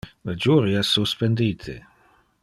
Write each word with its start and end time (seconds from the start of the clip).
Le 0.29 0.33
jury 0.45 0.73
es 0.79 0.87
suspendite. 0.95 1.77